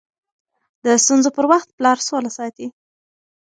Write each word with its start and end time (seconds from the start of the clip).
د 0.83 0.85
ستونزو 1.03 1.29
پر 1.37 1.45
وخت 1.51 1.67
پلار 1.77 1.97
سوله 2.07 2.31
ساتي. 2.37 2.67